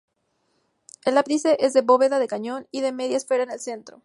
El 1.05 1.15
ábside 1.19 1.63
es 1.63 1.73
de 1.73 1.81
bóveda 1.81 2.17
de 2.17 2.25
cañón 2.25 2.67
y 2.71 2.81
de 2.81 2.91
media 2.91 3.17
esfera 3.17 3.43
en 3.43 3.51
el 3.51 3.59
centro. 3.59 3.99